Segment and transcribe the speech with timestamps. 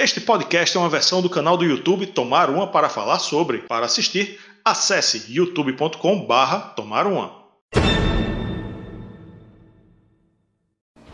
[0.00, 3.58] Este podcast é uma versão do canal do YouTube Tomar Uma para falar sobre.
[3.58, 7.32] Para assistir, acesse youtube.com barra Tomar Uma.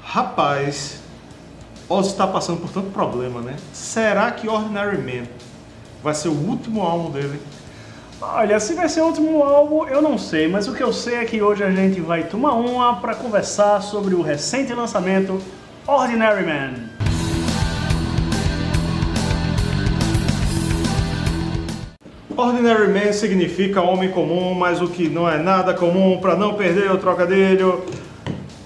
[0.02, 1.00] Rapaz,
[1.88, 3.56] Ozzy está passando por tanto problema, né?
[3.72, 5.26] Será que Ordinary Man
[6.02, 7.40] vai ser o último álbum dele?
[8.20, 11.14] Olha, se vai ser o último álbum, eu não sei, mas o que eu sei
[11.14, 15.40] é que hoje a gente vai tomar uma para conversar sobre o recente lançamento
[15.86, 16.93] Ordinary Man.
[22.36, 26.90] Ordinary Man significa homem comum, mas o que não é nada comum, para não perder
[26.90, 27.84] o trocadilho,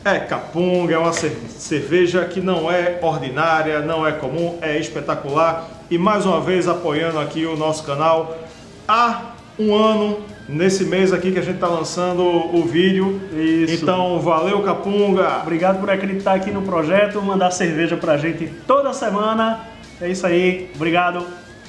[0.04, 5.68] é capunga, é uma cerveja que não é ordinária, não é comum, é espetacular.
[5.90, 8.38] E mais uma vez apoiando aqui o nosso canal
[8.86, 13.20] há um ano, nesse mês aqui que a gente está lançando o vídeo.
[13.32, 13.82] Isso.
[13.82, 15.40] Então, valeu Capunga!
[15.42, 19.60] Obrigado por acreditar aqui no projeto, mandar cerveja pra gente toda semana.
[20.00, 21.26] É isso aí, obrigado,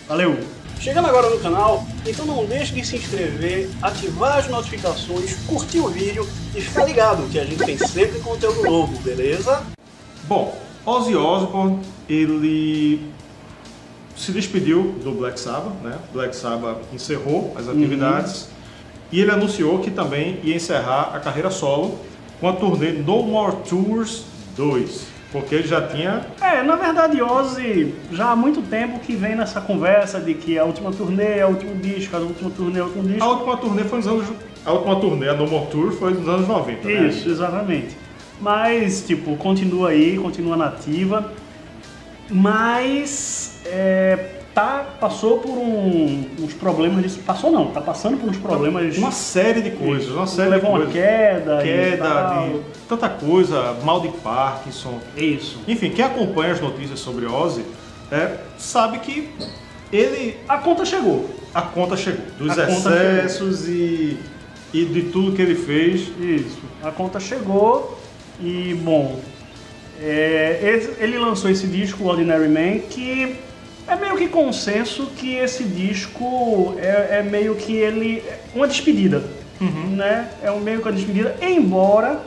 [0.08, 0.59] valeu!
[0.80, 5.90] Chegando agora no canal, então não deixe de se inscrever, ativar as notificações, curtir o
[5.90, 9.62] vídeo e ficar ligado que a gente tem sempre conteúdo novo, beleza?
[10.24, 13.12] Bom, Ozzy Osbourne, ele
[14.16, 16.00] se despediu do Black Sabbath, né?
[16.14, 18.48] Black Sabbath encerrou as atividades
[19.12, 22.00] e ele anunciou que também ia encerrar a carreira solo
[22.40, 24.24] com a turnê No More Tours
[24.56, 25.19] 2.
[25.32, 26.26] Porque ele já tinha.
[26.42, 30.66] É, na verdade, Ozzy já há muito tempo que vem nessa conversa de que a
[30.66, 33.24] última turnê é o último disco, a última turnê é o último disco.
[33.24, 34.28] A última turnê foi nos anos.
[34.66, 36.88] A última turnê, a No More Tour, foi nos anos 90.
[36.88, 37.08] né?
[37.08, 37.96] Isso, exatamente.
[38.42, 41.32] Mas, tipo, continua aí, continua nativa.
[42.30, 47.14] Mas é, tá, passou por um- uns problemas.
[47.14, 48.98] De, passou não, tá passando por uns problemas.
[48.98, 50.94] Uma série de coisas, uma série levou de uma coisas.
[50.94, 51.60] queda.
[51.62, 52.48] e Queda tal.
[52.50, 55.00] de tanta coisa, mal de Parkinson.
[55.16, 55.60] Isso.
[55.68, 57.64] Enfim, quem acompanha as notícias sobre Ozzy
[58.12, 59.30] é, sabe que
[59.92, 60.38] ele.
[60.48, 61.30] A conta chegou.
[61.54, 62.26] A conta chegou.
[62.38, 64.18] Dos A excessos e,
[64.74, 66.10] e de tudo que ele fez.
[66.20, 66.60] Isso.
[66.84, 67.98] A conta chegou
[68.40, 69.20] e, bom,
[70.02, 73.36] é, ele lançou esse disco, Ordinary Man, que
[73.90, 78.24] é meio que consenso que esse disco é, é meio que ele.
[78.54, 79.24] uma despedida.
[79.60, 80.30] Né?
[80.42, 82.22] É um meio que uma despedida, embora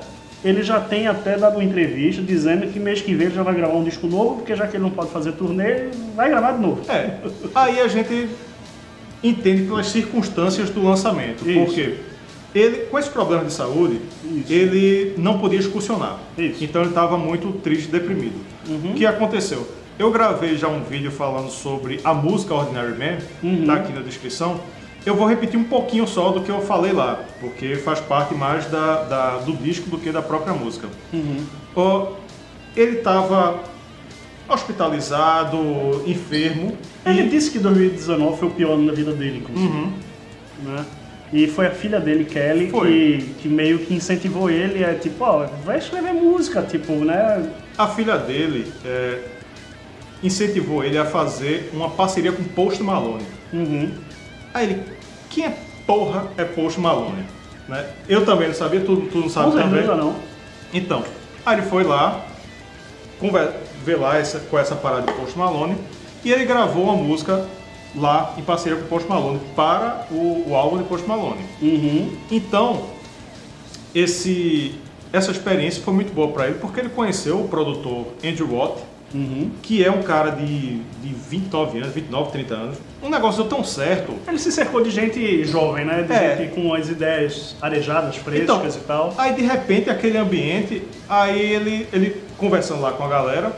[0.44, 3.54] ele já tenha até dado uma entrevista dizendo que mês que vem ele já vai
[3.54, 6.60] gravar um disco novo, porque já que ele não pode fazer turnê, vai gravar de
[6.60, 6.82] novo.
[6.90, 7.18] É.
[7.54, 8.28] Aí a gente
[9.22, 11.48] entende pelas circunstâncias do lançamento.
[11.48, 11.64] Isso.
[11.64, 11.94] Porque
[12.54, 14.52] ele, com esse problema de saúde, Isso.
[14.52, 16.18] ele não podia excursionar.
[16.36, 16.62] Isso.
[16.62, 18.34] Então ele estava muito triste, deprimido.
[18.68, 19.66] O que aconteceu?
[19.98, 23.66] Eu gravei já um vídeo falando sobre a música Ordinary Man, Uhum.
[23.66, 24.60] tá aqui na descrição.
[25.04, 28.66] Eu vou repetir um pouquinho só do que eu falei lá, porque faz parte mais
[28.66, 30.88] da, da- do disco do que da própria música.
[31.74, 32.12] Ó,
[32.76, 33.60] ele estava
[34.48, 39.88] hospitalizado, enfermo, Ele disse que 2019 foi o pior ano da vida dele, inclusive.
[40.62, 40.84] né?
[41.32, 45.46] E foi a filha dele, Kelly, que, que meio que incentivou ele a tipo, ó,
[45.64, 47.50] vai escrever música, tipo, né?
[47.76, 49.18] A filha dele é,
[50.22, 53.24] incentivou ele a fazer uma parceria com Post Malone.
[53.52, 53.92] Uhum.
[54.54, 54.82] Aí ele,
[55.28, 55.56] quem é
[55.86, 57.24] porra é Post Malone?
[57.68, 57.86] Né?
[58.08, 59.70] Eu também não sabia, tu, tu não Com sabe também.
[59.70, 60.14] certeza não.
[60.72, 61.04] Então,
[61.44, 62.24] aí ele foi lá,
[63.84, 65.76] ver lá essa, com essa parada de Post Malone,
[66.24, 67.46] e ele gravou uma música
[67.94, 71.44] lá em parceria com Post Malone para o, o álbum de Post Malone.
[71.60, 72.16] Uhum.
[72.30, 72.86] Então,
[73.94, 74.74] esse,
[75.12, 78.82] essa experiência foi muito boa para ele, porque ele conheceu o produtor Andrew Watt,
[79.14, 79.50] Uhum.
[79.62, 82.78] que é um cara de, de 29 anos, 29, 30 anos.
[83.02, 84.14] Um negócio deu tão certo.
[84.26, 86.02] Ele se cercou de gente jovem, né?
[86.02, 86.36] De É.
[86.36, 89.12] gente com as ideias arejadas, frescas e tal.
[89.18, 93.52] Aí de repente aquele ambiente, aí ele, ele conversando lá com a galera,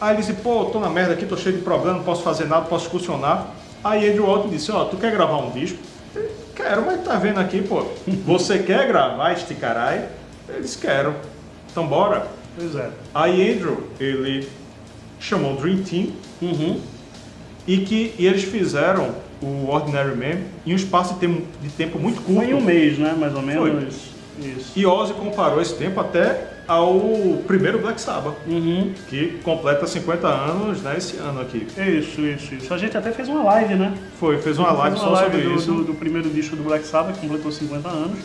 [0.00, 2.44] aí ele disse, pô, tô na merda aqui, tô cheio de problema, não posso fazer
[2.44, 3.48] nada, não posso excursionar.
[3.82, 5.78] Aí Andrew Watt disse, ó, tu quer gravar um disco?
[6.14, 7.84] Ele, Quero, mas tá vendo aqui, pô,
[8.24, 10.04] você quer gravar este caralho?
[10.48, 11.14] Ele disse, quero.
[11.70, 12.28] Então bora.
[12.56, 12.90] Pois é.
[13.12, 14.48] Aí Andrew, ele
[15.20, 16.08] chamou o Dream Team
[16.42, 16.80] Uhum.
[17.66, 21.98] e que e eles fizeram o Ordinary Man em um espaço de tempo, de tempo
[21.98, 22.40] muito curto.
[22.40, 23.14] Foi em um mês, né?
[23.18, 23.94] Mais ou menos.
[24.38, 24.72] Isso.
[24.74, 26.98] E Ozzy comparou esse tempo até ao
[27.46, 28.92] primeiro Black Sabbath, Uhum.
[29.08, 31.66] que completa 50 anos né, esse ano aqui.
[31.78, 32.72] Isso, isso, isso.
[32.74, 33.92] A gente até fez uma live, né?
[34.18, 35.72] Foi, fez uma live Fez só sobre do, isso.
[35.72, 38.18] Do, do primeiro disco do Black Sabbath, que completou 50 anos.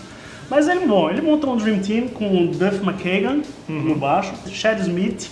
[0.50, 3.82] Mas ele, bom, ele montou um Dream Team com Duff McKagan Uhum.
[3.84, 5.30] no baixo, Chad Smith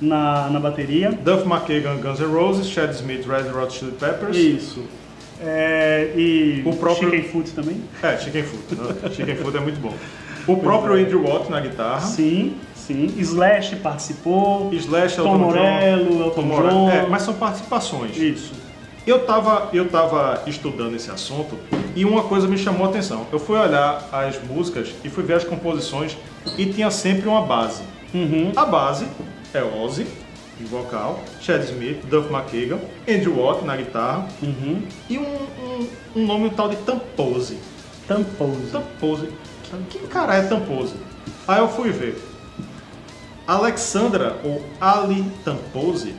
[0.00, 1.10] na, na bateria.
[1.12, 4.36] Duff McKagan, Guns N' Roses, Chad Smith, Red Hot Chili Peppers.
[4.36, 4.84] Isso.
[5.40, 7.82] É, e O próprio- Chicken Foot também.
[8.02, 8.74] É, Chicken Food.
[8.74, 9.10] né?
[9.14, 9.94] Chicken Food é muito bom.
[10.46, 12.00] O próprio Andrew Watt na guitarra.
[12.00, 16.70] Sim, Sim, Slash participou, Slash, Tom Elton John, Morello, Elton Morello.
[16.70, 16.90] John.
[16.90, 18.16] É, mas são participações.
[18.16, 18.52] Isso.
[19.06, 21.56] Eu tava, eu tava estudando esse assunto
[21.94, 23.26] e uma coisa me chamou a atenção.
[23.32, 26.16] Eu fui olhar as músicas e fui ver as composições
[26.56, 27.82] e tinha sempre uma base.
[28.14, 28.52] Uhum.
[28.56, 29.06] A base
[29.54, 30.06] é Ozzy,
[30.58, 32.78] de vocal, Chad Smith, Duff McKagan,
[33.08, 34.82] Andrew Watt na guitarra Uhum.
[35.08, 37.58] e um, um, um nome um tal de Tampose.
[38.06, 38.70] Tampose.
[38.72, 39.28] Tampose.
[39.90, 40.94] Que cara é Tampose?
[41.46, 42.20] Aí eu fui ver.
[43.46, 46.14] Alexandra, ou Ali Tampose,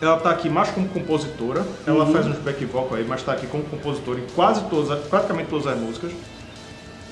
[0.00, 1.64] ela tá aqui mais como compositora.
[1.86, 5.50] Ela faz uns back vocal aí, mas tá aqui como compositora em quase todas, praticamente
[5.50, 6.12] todas as músicas.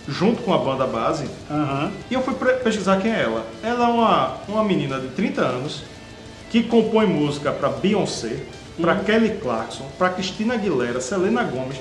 [0.09, 1.27] Junto com a banda base.
[1.51, 1.93] Aham.
[2.11, 2.35] E eu fui
[2.65, 3.45] pesquisar quem é ela.
[3.63, 5.83] Ela é uma, uma menina de 30 anos
[6.51, 8.39] que compõe música para Beyoncé,
[8.81, 11.79] para Kelly Clarkson, para Christina Aguilera, Selena Gomez,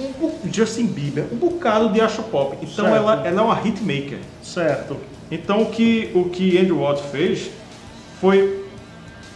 [0.00, 2.56] um Justin Bieber, um bocado de acho pop.
[2.62, 2.96] Então Certo.
[2.96, 4.18] ela, ela é uma hitmaker.
[4.42, 4.96] Certo.
[5.30, 7.50] Então o que, o que Andrew Watt fez
[8.20, 8.64] foi.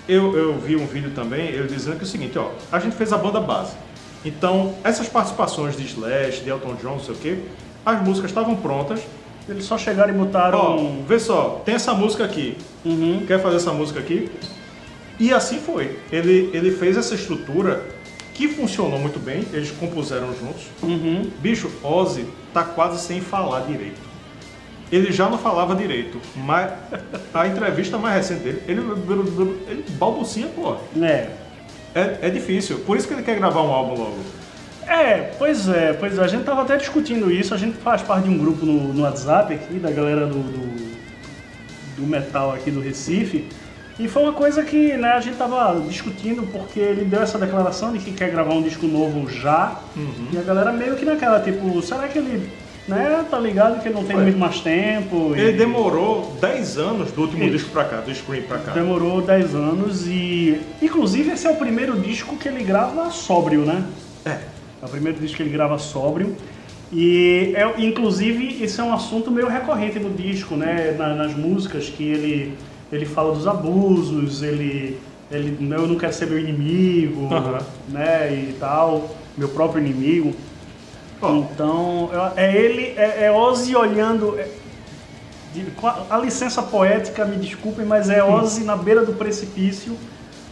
[0.07, 2.95] Eu, eu vi um vídeo também, ele dizendo que é o seguinte, ó, a gente
[2.95, 3.75] fez a banda base.
[4.23, 7.39] Então, essas participações de Slash, de Elton John, não sei o quê,
[7.85, 9.01] as músicas estavam prontas.
[9.49, 10.59] Eles só chegaram e botaram.
[10.59, 12.57] Ó, vê só, tem essa música aqui.
[12.85, 13.25] Uhum.
[13.27, 14.31] Quer fazer essa música aqui?
[15.19, 15.99] E assim foi.
[16.11, 17.85] Ele, ele fez essa estrutura
[18.33, 20.65] que funcionou muito bem, eles compuseram juntos.
[20.83, 21.31] Uhum.
[21.41, 24.01] Bicho, Ozzy tá quase sem falar direito.
[24.91, 26.73] Ele já não falava direito, mas
[27.33, 28.81] a entrevista mais recente dele, ele,
[29.69, 30.77] ele balbucia, pô.
[31.01, 31.31] É.
[31.95, 34.19] É, é difícil, por isso que ele quer gravar um álbum logo.
[34.89, 36.23] É, pois é, pois é.
[36.23, 39.03] A gente tava até discutindo isso, a gente faz parte de um grupo no, no
[39.03, 40.97] WhatsApp aqui, da galera do, do,
[41.97, 43.47] do metal aqui do Recife.
[43.99, 47.93] E foi uma coisa que né, a gente tava discutindo porque ele deu essa declaração
[47.93, 49.79] de que quer gravar um disco novo já.
[50.33, 52.51] E a galera meio que naquela, tipo, será que ele,
[52.89, 55.33] né, tá ligado que ele não tem muito mais tempo?
[55.37, 57.53] e- Ele demorou 10 anos do último Isso.
[57.53, 58.73] disco pra cá, do Scream pra cá.
[58.73, 60.61] Demorou 10 anos e.
[60.83, 63.85] Inclusive esse é o primeiro disco que ele grava sóbrio, né?
[64.27, 64.39] É.
[64.85, 66.37] É o primeiro disco que ele grava sóbrio.
[66.93, 70.95] E, é, inclusive, esse é um assunto meio recorrente no disco, né?
[70.99, 72.53] Na- nas músicas, que ele,
[72.93, 75.01] ele fala dos abusos, ele,
[75.33, 75.57] ele.
[75.73, 77.61] Eu não quero ser meu inimigo, Aham.
[77.89, 78.31] né?
[78.31, 79.09] E tal,
[79.39, 80.35] meu próprio inimigo.
[81.23, 81.33] Ó.
[81.33, 84.39] Então, é ele, é, é Ozzy olhando.
[84.39, 84.49] é-
[85.55, 85.65] de-
[86.11, 89.97] a, licença poética, me desculpem, mas é Ozzy na beira do precipício,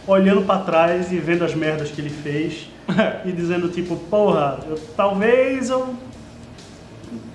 [0.07, 2.72] olhando pra trás e vendo as merdas que ele fez
[3.25, 5.93] e dizendo tipo, porra, eu- talvez eu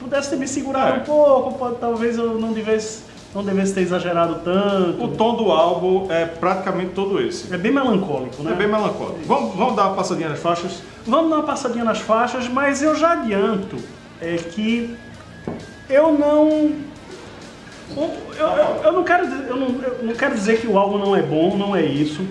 [0.00, 1.00] pudesse ter me segurado É.
[1.00, 3.02] um pouco, pô, talvez eu não devesse,
[3.34, 5.04] não devesse ter exagerado tanto.
[5.04, 7.52] O tom do álbum é praticamente todo esse.
[7.52, 8.52] É bem melancólico, né?
[8.52, 9.20] É bem melancólico.
[9.26, 10.82] Vamos, vamos dar uma passadinha nas faixas?
[11.06, 13.76] Vamos dar uma passadinha nas faixas, mas eu já adianto
[14.20, 14.96] é que
[15.88, 16.72] eu não.
[17.96, 21.16] Eu, eu- eu não quero, eu, não, eu não quero dizer que o álbum não
[21.16, 22.24] é bom, não é isso,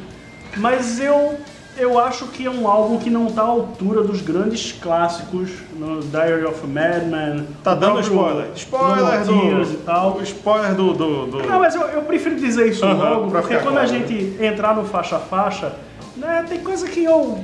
[0.57, 1.37] mas eu,
[1.77, 6.01] eu acho que é um álbum que não está à altura dos grandes clássicos, no
[6.01, 7.45] Diary of a Madman.
[7.63, 8.47] Tá dando spoiler.
[8.55, 9.61] Spoiler do.
[9.73, 10.21] e tal.
[10.23, 10.93] Spoiler do.
[10.93, 13.85] do, do- Não, mas eu, eu prefiro dizer isso Aham, logo, pra porque quando a
[13.85, 15.73] claro, gente entrar no faixa a faixa,
[16.15, 17.43] né, tem coisa que eu,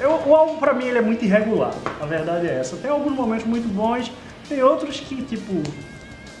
[0.00, 0.20] eu.
[0.26, 1.72] O álbum pra mim ele é muito irregular.
[2.00, 2.76] A verdade é essa.
[2.76, 4.10] Tem alguns momentos muito bons,
[4.48, 5.52] tem outros que, tipo.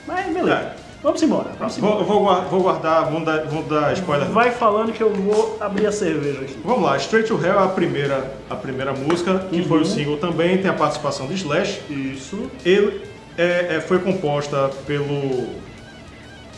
[0.06, 0.52] Mas beleza.
[0.80, 0.83] É.
[1.04, 1.50] Vamos embora.
[1.58, 2.02] Vamos embora.
[2.02, 4.26] Vou, vou, vou guardar, vamos dar, vamos dar spoiler.
[4.30, 6.56] Vai falando que eu vou abrir a cerveja aqui.
[6.64, 9.82] Vamos lá, Straight to Hell é a primeira, a primeira música, que foi Uhum.
[9.82, 11.82] o single também, tem a participação de Slash.
[11.90, 12.50] Isso.
[12.64, 13.02] Ele
[13.36, 15.50] é, é- foi composta pelo,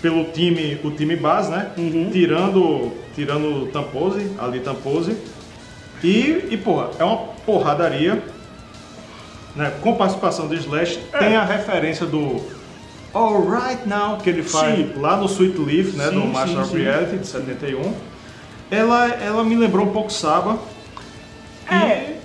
[0.00, 1.72] pelo time, o time base, né?
[1.76, 2.10] Uhum.
[2.12, 5.16] Tirando, tirando o Tampose, ali Tampose.
[6.04, 8.22] E, e, porra, é uma porradaria.
[9.56, 9.72] Né?
[9.80, 11.18] Com participação de Slash, É.
[11.18, 12.40] tem a referência do
[13.16, 14.92] All Right Now, que ele faz Sim.
[15.00, 16.08] lá no Sweet Leaf, né?
[16.10, 16.76] Sim, do Master sim, of.
[16.76, 17.94] Reality, de 71.
[18.70, 20.58] Ela, ela me lembrou um pouco Saba.
[21.70, 22.16] É,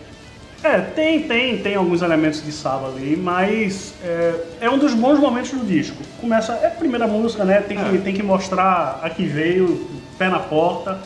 [0.61, 5.17] é tem, tem, tem alguns elementos de Saba ali, mas é, é um dos bons
[5.17, 5.95] momentos do disco.
[6.19, 7.61] Começa, é a primeira música, né?
[7.61, 7.97] Tem que, É.
[7.99, 10.99] tem que mostrar a que veio, pé na porta.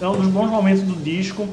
[0.00, 1.46] É um dos bons momentos do disco.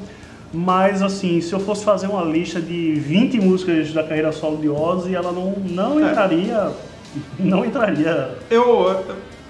[0.54, 4.70] Mas assim, se eu fosse fazer uma lista de 20 músicas da carreira solo de
[4.70, 6.12] Ozzy, ela não, não É.
[6.12, 6.72] entraria.
[7.40, 8.38] Não entraria.
[8.50, 9.04] Eu,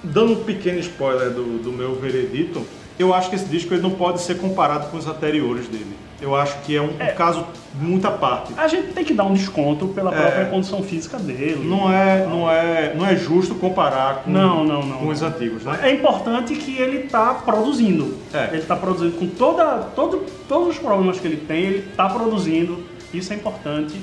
[0.04, 2.66] dando um pequeno spoiler do, do meu veredito,
[3.00, 5.96] eu acho que esse disco ele não pode ser comparado com os anteriores dele.
[6.22, 8.54] Eu acho que é um, um caso muito à parte.
[8.56, 10.22] A gente tem que dar um desconto pela É.
[10.22, 11.66] própria condição física dele.
[11.68, 14.98] Não é, não é, não é justo comparar com, Não, não, não.
[15.00, 15.80] com os antigos, né?
[15.82, 18.16] É importante que ele está produzindo.
[18.34, 18.46] É.
[18.52, 22.84] Ele está produzindo com toda, todo, todos os problemas que ele tem, ele está produzindo.
[23.14, 24.00] Isso é importante.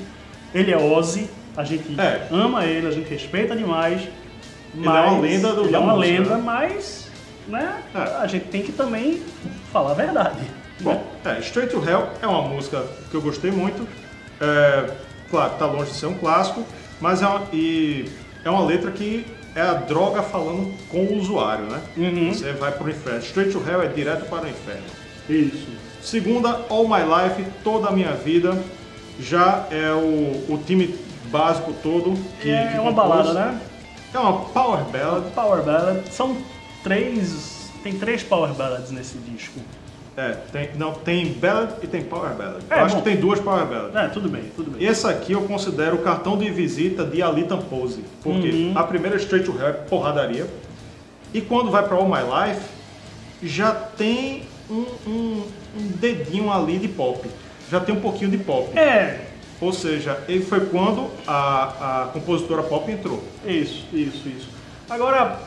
[0.53, 2.27] Ele é Ozzy, a gente É.
[2.31, 4.03] ama ele, a gente respeita demais.
[4.75, 6.43] Ele é uma lenda do ele é uma música, lenda, né?
[6.45, 7.09] mas
[7.49, 7.99] né, É.
[8.23, 9.23] a gente tem que também
[9.73, 10.39] falar a verdade.
[10.81, 13.87] Bom, é, Straight to Hell é uma música que eu gostei muito.
[14.41, 14.91] É,
[15.31, 16.65] claro, tá longe de ser um clássico,
[17.01, 18.07] mas é uma, e
[18.45, 21.81] é uma letra que é a droga falando com o usuário, né?
[21.97, 22.33] Uhum.
[22.33, 23.19] Você vai pro inferno.
[23.21, 24.83] Straight to Hell é direto para o inferno.
[25.29, 25.67] Isso.
[26.01, 28.57] Segunda, All My Life, toda a minha vida.
[29.19, 30.95] Já é o, o time
[31.31, 32.51] básico todo que.
[32.51, 33.09] é que uma compôs.
[33.09, 33.61] balada, né?
[34.13, 35.31] É uma power ballad.
[35.35, 36.01] Power Ballad.
[36.11, 36.37] São
[36.83, 37.71] três.
[37.83, 39.59] Tem três Power Ballads nesse disco.
[40.17, 42.63] É, tem, não, tem ballad e tem power ballad.
[42.69, 43.03] É, eu acho bom.
[43.03, 43.95] que tem duas power ballads.
[43.97, 44.87] É, tudo bem, tudo bem.
[44.87, 48.05] Esse aqui eu considero o cartão de visita de Alita Pose.
[48.23, 48.73] Porque Uhum.
[48.77, 50.47] a primeira Straight to Hell é porradaria.
[51.33, 52.19] E quando vai pra All My
[52.49, 52.61] Life,
[53.43, 55.43] já tem um, um-
[55.79, 57.27] um dedinho ali de pop.
[57.71, 58.77] Já tem um pouquinho de pop.
[58.77, 59.21] É,
[59.61, 63.23] Ou seja, ele foi quando a, a compositora pop entrou.
[63.45, 64.49] Isso, isso, isso.
[64.89, 65.39] Agora,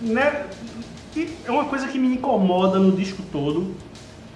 [0.00, 0.46] né,
[1.46, 3.74] é uma coisa que me incomoda no disco todo,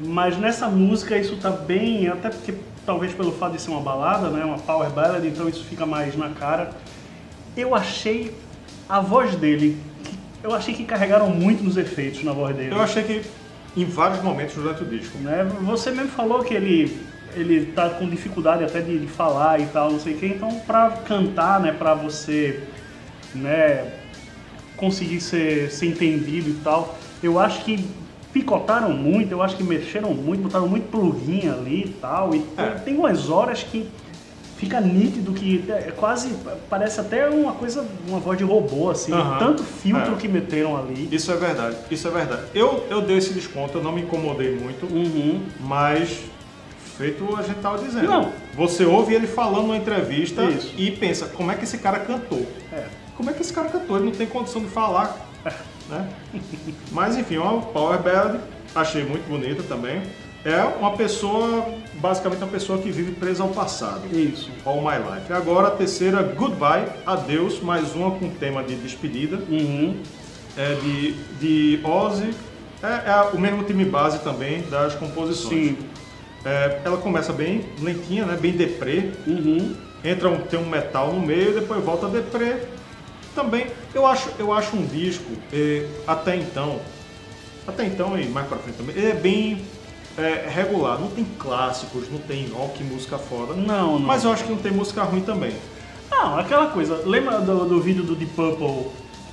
[0.00, 4.28] mas nessa música isso tá bem, até porque talvez pelo fato de ser uma balada,
[4.30, 6.70] né, uma power ballad, então isso fica mais na cara.
[7.56, 8.34] Eu achei
[8.88, 9.76] a voz dele,
[10.42, 12.74] eu achei que carregaram muito nos efeitos na voz dele.
[12.74, 13.22] Eu achei que
[13.76, 15.18] em vários momentos durante o disco.
[15.18, 15.44] né?
[15.62, 16.98] Você mesmo falou que ele
[17.36, 20.26] ele tá com dificuldade até de, de falar e tal, não sei o que.
[20.26, 22.60] Então, pra cantar, né, para você,
[23.34, 23.84] né,
[24.76, 27.84] conseguir ser, ser entendido e tal, eu acho que
[28.32, 32.34] picotaram muito, eu acho que mexeram muito, botaram muito plugin ali e tal.
[32.34, 32.62] E É.
[32.70, 33.88] tem, tem umas horas que
[34.58, 36.30] fica nítido que é quase
[36.70, 40.16] parece até uma coisa, uma voz de robô assim, tanto filtro É.
[40.16, 41.08] que meteram ali.
[41.12, 42.42] Isso é verdade, isso é verdade.
[42.54, 45.42] Eu, eu dei esse desconto, eu não me incomodei muito, Uhum.
[45.60, 46.20] mas
[46.96, 48.06] feito a gente tava dizendo.
[48.06, 48.32] Não.
[48.54, 50.72] Você ouve ele falando numa entrevista Isso.
[50.76, 52.46] e pensa, como é que esse cara cantou?
[52.72, 52.84] É.
[53.16, 53.96] Como é que esse cara cantou?
[53.96, 55.16] Ele não tem condição de falar,
[55.88, 56.08] né?
[56.90, 58.40] Mas enfim, uma power ballad,
[58.74, 60.02] achei muito bonita também.
[60.44, 64.02] É uma pessoa, basicamente uma pessoa que vive presa ao passado.
[64.16, 64.48] Isso.
[64.64, 65.32] All My Life.
[65.32, 69.38] Agora a terceira, Goodbye, Adeus, mais uma com tema de despedida.
[69.48, 70.00] Uhum.
[70.56, 72.32] É de, de Ozzy.
[72.80, 75.70] É, é o mesmo time base também das composições.
[75.70, 75.78] Sim.
[76.46, 78.38] É, ela começa bem lentinha, né?
[78.40, 79.10] bem deprê.
[79.26, 79.74] Uhum.
[80.04, 82.58] Entra um, tem um metal no meio, depois volta a deprê.
[83.34, 86.80] Também, eu acho, eu acho um disco, eh, até então,
[87.66, 89.60] até então e mais pra frente também, ele é bem
[90.16, 90.98] eh, regular.
[90.98, 93.52] Não tem clássicos, não tem rock, música foda.
[93.54, 94.06] Não, não.
[94.06, 95.52] Mas eu acho que não tem música ruim também.
[96.10, 97.02] Não, aquela coisa.
[97.04, 98.86] Lembra do, do vídeo do Deep Purple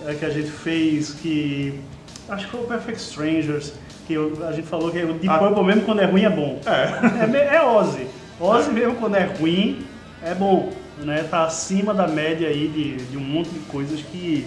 [0.05, 1.79] é, que a gente fez que.
[2.27, 3.73] Acho que foi o Perfect Strangers,
[4.07, 5.37] que eu- a gente falou que o Deep Ah.
[5.39, 6.59] Purple mesmo quando é ruim é bom.
[6.65, 7.37] É.
[7.37, 8.07] É, é Ozzy.
[8.39, 9.85] Ozzy mesmo quando é ruim
[10.23, 10.71] é bom.
[10.99, 11.25] Né?
[11.29, 14.45] Tá acima da média aí de, de um monte de coisas que.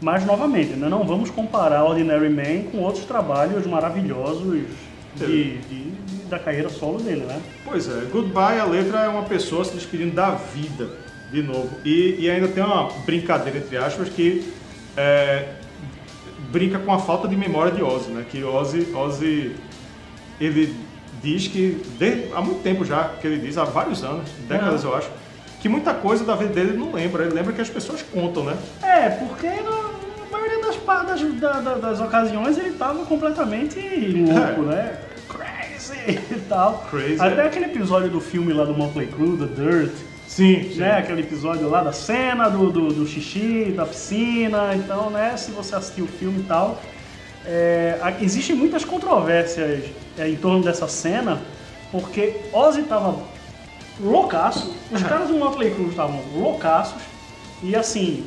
[0.00, 0.88] Mas novamente, né?
[0.88, 4.42] não vamos comparar Ordinary Man com outros trabalhos maravilhosos
[5.16, 5.94] de, de- de-
[6.28, 7.38] da carreira solo dele, né?
[7.64, 10.88] Pois é, Goodbye, a letra é uma pessoa se despedindo da vida,
[11.30, 11.70] de novo.
[11.84, 14.52] E, e ainda tem uma brincadeira, entre aspas, que
[14.96, 15.48] é,
[16.54, 18.24] brinca com a falta de memória de Ozzy, né?
[18.30, 19.56] Que Ozzy, Ozzy
[20.40, 20.72] ele
[21.22, 24.94] diz que, desde, há muito tempo já, que ele diz, há vários anos, décadas eu
[24.94, 25.08] acho,
[25.60, 28.44] que muita coisa da vida dele ele não lembra, ele lembra que as pessoas contam,
[28.44, 28.56] né?
[28.82, 29.90] É, porque na,
[30.30, 30.76] maioria das,
[31.20, 33.78] das, da- da- das ocasiões ele tava completamente
[34.16, 34.74] louco, É.
[34.76, 34.98] né?
[35.28, 36.86] Crazy e tal.
[36.90, 37.46] Crazy, Até é.
[37.46, 39.92] aquele episódio do filme lá do Motley Crue, The Dirt,
[40.26, 40.80] Sim, sim.
[40.80, 40.98] né?
[40.98, 44.74] Aquele episódio lá da cena do, do, do xixi, da piscina.
[44.74, 45.36] Então, né?
[45.36, 46.80] Se você assistiu o filme e tal.
[47.46, 49.84] é, existem muitas controvérsias
[50.18, 51.40] é, em torno dessa cena,
[51.92, 53.16] porque Ozzy tava
[54.00, 57.00] loucaço, os caras do Motley Crue estavam loucaços,
[57.62, 58.24] e assim,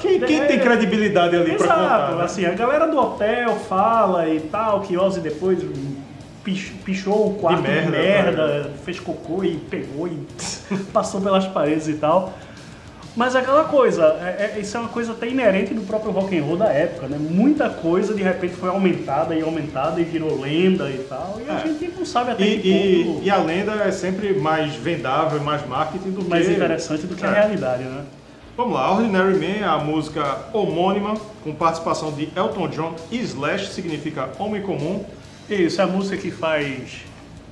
[0.00, 2.16] Quem, quem tem credibilidade ali pra Exato, contar?
[2.16, 2.24] né?
[2.24, 5.58] assim, a galera do hotel fala e tal, que Ozzy depois
[6.42, 10.18] pichou o quarto de merda, merda, fez cocô e pegou e
[10.92, 12.32] passou pelas paredes e tal.
[13.14, 16.36] Mas é aquela coisa, é- é- isso é uma coisa até inerente do próprio rock
[16.38, 17.18] and roll da época, né?
[17.20, 21.56] Muita coisa de repente foi aumentada e aumentada e virou lenda e tal, e a
[21.56, 21.66] É.
[21.66, 25.38] gente não sabe até E, que e- ponto e a lenda é sempre mais vendável,
[25.42, 26.54] mais marketing do mais que...
[26.54, 27.34] interessante do que a É.
[27.34, 28.00] realidade, né?
[28.56, 33.72] Vamos lá, Ordinary Man é a música homônima, com participação de Elton John e Slash,
[33.72, 35.04] significa homem comum.
[35.54, 37.02] Isso, é a música que faz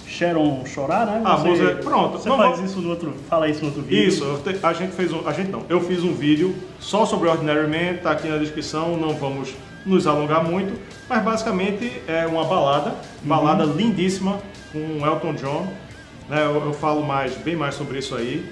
[0.06, 1.20] Sharon chorar, né?
[1.24, 4.08] A música- pronto, Você não faz isso no outro, fala isso no outro vídeo.
[4.08, 5.26] Isso, te- a gente fez um.
[5.26, 8.96] A gente não, eu fiz um vídeo só sobre Ordinary Man, tá aqui na descrição,
[8.96, 9.54] não vamos
[9.86, 10.78] nos alongar muito,
[11.08, 14.38] mas basicamente é uma balada, balada lindíssima
[14.72, 15.66] com Elton John.
[16.28, 18.44] né, eu, eu falo mais, bem mais sobre isso aí.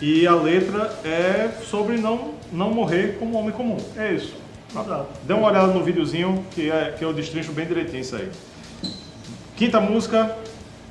[0.00, 3.76] E a letra é sobre não, não morrer como homem comum.
[3.96, 4.34] É isso.
[4.70, 5.06] Exato.
[5.24, 8.28] Dê uma olhada no videozinho que, é, que eu destrincho bem direitinho isso aí.
[9.56, 10.36] Quinta música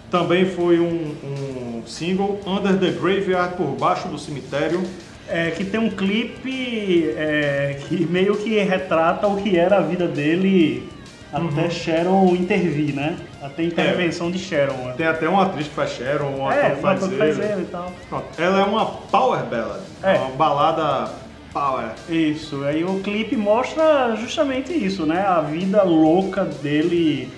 [0.09, 4.81] também foi um, um single, Under the Graveyard, por baixo do cemitério.
[5.27, 10.07] É, que tem um clipe é, que meio que retrata o que era a vida
[10.07, 10.87] dele
[11.33, 13.17] até Sharon intervir, né?
[13.41, 14.73] Até a intervenção de Sharon.
[14.85, 14.93] né?
[14.95, 17.51] Tem até uma atriz que faz Sharon, um É, ator que faz faz ele.
[17.53, 17.91] ele e tal.
[18.07, 18.25] Pronto.
[18.37, 20.13] Ela é uma power ballad, É.
[20.15, 21.11] uma balada
[21.51, 21.87] power.
[22.07, 25.25] Isso, aí o clipe mostra justamente isso, né?
[25.27, 27.29] A vida louca dele,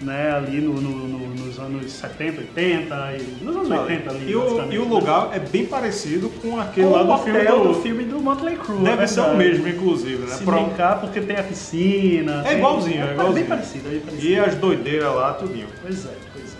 [0.00, 0.32] né?
[0.32, 4.30] Ali no, no- no- nos anos 70, 80, e nos anos 80 ali.
[4.30, 4.88] E o, e o né?
[4.90, 7.62] lugar é bem parecido com aquele Com lá do filme do...
[7.68, 8.84] do filme do Motley Crue.
[8.84, 10.34] Deve é ser o mesmo, inclusive, né?
[10.36, 12.40] Se Pro- brincar, porque tem a piscina.
[12.44, 13.46] É tem- igualzinho, é Bem igualzinho.
[13.46, 14.26] parecido, é bem parecido.
[14.28, 15.66] E as doideiras lá, tudinho.
[15.82, 16.58] Pois é, pois é.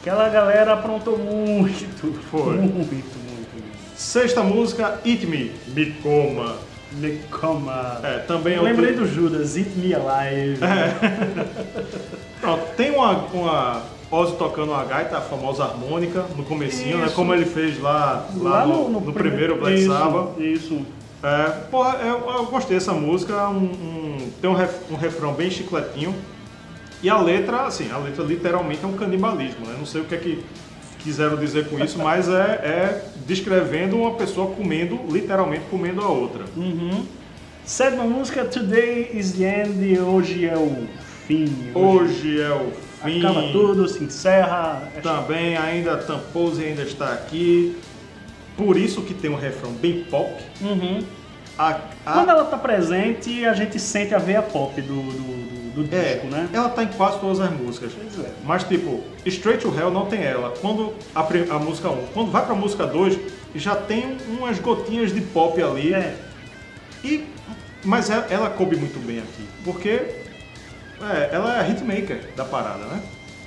[0.00, 2.12] Aquela galera aprontou muito.
[2.30, 2.56] Foi.
[2.56, 3.70] Muito, muito, muito.
[3.96, 6.56] Sexta música, Eat Me, Me Coma.
[6.92, 8.00] Me coma.
[8.02, 10.58] É, também é lembrei do Judas, Eat Me Alive.
[12.56, 17.06] Pronto, tem uma, uma Ozzy tocando uma gaita, a famosa harmônica, no comecinho, né?
[17.06, 17.14] Isso.
[17.14, 20.38] Como ele fez lá, lá, no, no primeiro Black Sabbath.
[20.38, 20.80] Isso.
[21.22, 25.50] É, porra, eu, eu gostei dessa música, um, um- tem um, ref- um refrão bem
[25.50, 26.14] chicletinho.
[27.02, 29.74] E a letra, assim, a letra literalmente é um canibalismo, né?
[29.78, 30.44] Não sei o que é que
[30.98, 36.44] quiseram dizer com isso, mas é, é descrevendo uma pessoa comendo, literalmente comendo a outra.
[36.56, 37.04] Uhum.
[37.64, 40.86] Sétima música, Today is the End, hoje é o
[41.30, 41.70] fim.
[41.74, 42.72] Hoje é o
[43.04, 43.20] fim.
[43.20, 44.88] Acaba tudo, se encerra.
[44.96, 47.76] É Também ainda Tampose ainda está aqui.
[48.56, 50.30] Por isso que tem um refrão bem pop.
[50.60, 51.04] Uhum.
[51.56, 51.68] A,
[52.04, 55.94] a- Quando ela tá presente, a gente sente a veia pop do, do, do, do
[55.96, 56.48] é, disco, né?
[56.52, 57.92] ela tá em quase todas as músicas.
[58.18, 58.30] É.
[58.44, 60.54] Mas tipo, Straight to Hell não tem ela.
[60.60, 63.18] Quando a, a música 1, quando vai pra música 2,
[63.54, 65.94] já tem umas gotinhas de pop ali.
[65.94, 66.16] É.
[67.04, 67.24] E,
[67.84, 70.02] mas ela, ela coube muito bem aqui, porque
[71.02, 73.00] é, ela é a hitmaker da parada, né?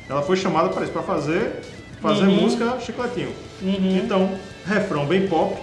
[0.10, 1.62] Ela foi chamada para isso, para fazer,
[2.02, 2.42] fazer Uhum.
[2.42, 3.32] música chicletinho.
[3.62, 3.98] Uhum.
[4.04, 5.56] Então, refrão bem pop.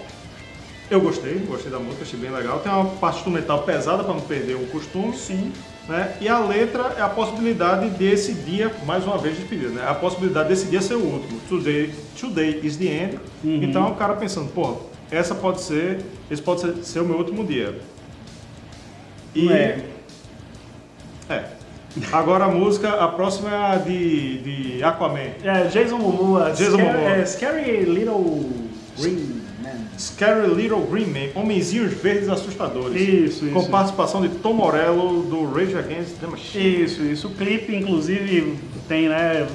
[0.91, 2.59] Eu gostei, gostei da música, achei bem legal.
[2.61, 5.17] Tem uma parte instrumental pesada para não perder o costume.
[5.17, 5.53] Sim.
[5.89, 6.17] Né?
[6.21, 9.85] E a letra é a possibilidade desse dia, mais uma vez despedido, né?
[9.89, 11.41] A possibilidade desse dia ser o último.
[11.49, 13.19] Today, today is the end.
[13.45, 13.63] Uhum.
[13.63, 14.77] Então o cara pensando, pô,
[15.11, 16.01] essa pode ser,
[16.31, 17.79] esse pode ser, ser o meu último dia.
[19.35, 19.85] E É.
[21.29, 21.45] é.
[22.13, 25.31] Agora a música, a próxima é a de, de Aquaman.
[25.43, 26.51] É, Jason Momoa.
[26.51, 27.11] Jason Scary, Momoa.
[27.11, 28.51] É, Scary Little
[28.99, 29.99] Green Man.
[29.99, 33.01] Scary Little Green Men, Homenzinhos Verdes Assustadores.
[33.01, 33.55] Isso, isso.
[33.55, 36.85] Com participação de Tom Morello, do Rage Against the Machine.
[36.85, 37.29] Isso, isso.
[37.29, 38.57] O clipe, inclusive,
[38.89, 39.47] tem, né?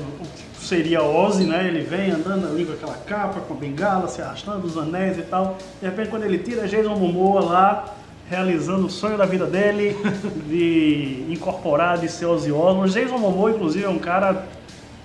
[0.60, 1.67] Seria Ozzy, né?
[1.67, 5.21] Ele vem andando ali com aquela capa, com a bengala, se arrastando, os anéis e
[5.21, 5.58] tal.
[5.80, 7.95] De repente, quando ele tira Jason Momoa lá,
[8.30, 9.96] realizando o sonho da vida dele,
[10.50, 12.92] de incorporar, de ser Ozzy Osbourne.
[12.92, 14.48] Jason Momoa, inclusive, é um cara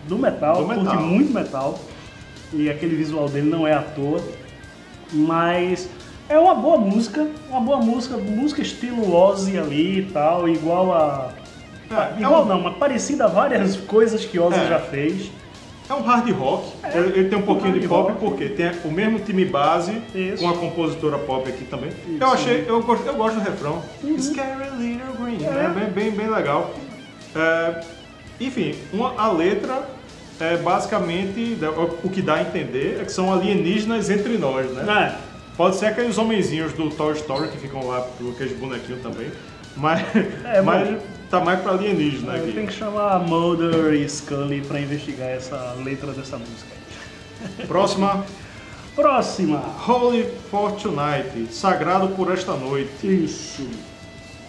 [0.09, 0.85] do metal, Do metal.
[0.85, 1.79] curte muito metal.
[2.53, 4.21] E aquele visual dele não é à toa.
[5.13, 5.89] Mas
[6.29, 11.33] é uma boa música, uma boa música, música estilo Ozzy ali e tal, igual a.
[11.91, 14.69] É, é igual um- não, mas parecida a várias coisas que Ozzy É.
[14.69, 15.31] já fez.
[15.91, 18.21] É um hard rock, ele, ele tem um pouquinho de pop, rock.
[18.25, 20.41] porque tem o mesmo time base, Isso.
[20.41, 21.89] com a compositora pop aqui também.
[21.91, 22.19] Isso.
[22.23, 23.83] Eu achei, eu gosto, eu gosto do refrão.
[24.21, 25.51] Scary Little Green, É.
[25.51, 25.75] né?
[25.75, 26.71] Bem, bem, bem legal.
[27.35, 27.81] É,
[28.41, 29.83] enfim, uma- a letra
[30.39, 31.69] é basicamente, né,
[32.05, 35.15] o que dá a entender é que são alienígenas entre nós, né?
[35.17, 39.27] É, Pode ser aqueles homenzinhos do Toy Story que ficam lá, aqueles bonequinhos também,
[39.77, 40.01] mas,
[40.45, 40.99] É, mas bom.
[41.31, 42.67] Tá mais pra alienígena tem aqui.
[42.67, 46.81] que chamar Mulder e Scully pra investigar essa letra dessa música.
[47.67, 48.25] Próxima,
[48.95, 49.63] Próxima.
[49.89, 53.07] Holy for Tonight, Sagrado por esta noite.
[53.07, 53.67] Isso.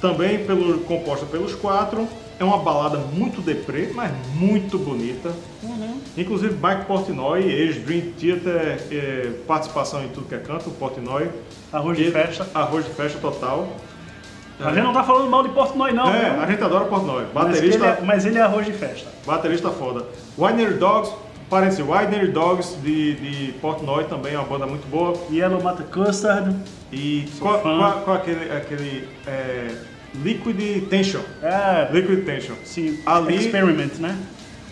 [0.02, 2.08] Também pelo, composta pelos quatro.
[2.40, 5.32] É uma balada muito deprê, mas muito bonita.
[6.18, 11.30] Inclusive Mike Portnoy, ex-Dream Theater, é, participação em tudo que é canto, Portnoy.
[11.72, 12.50] Arroz de festa.
[12.54, 13.68] Arroz de festa total.
[14.64, 16.14] A gente não tá falando mal de Portnoy, não.
[16.14, 17.26] É, a gente adora Portnoy.
[17.34, 19.08] mas, Baterista, ele é, mas ele é arroz de festa.
[19.26, 20.06] baterista foda.
[20.38, 21.12] Winery Dogs,
[21.50, 25.14] parece Winery Dogs de, de Portnoy também é uma banda muito boa.
[25.32, 26.56] Yellow Mata Custard.
[26.92, 29.68] E qual, qual aquele, aquele é,
[30.16, 31.22] Liquid Tension?
[31.42, 32.56] É, Liquid Tension.
[32.64, 33.00] sim.
[33.06, 34.18] Ali- Experiment, né?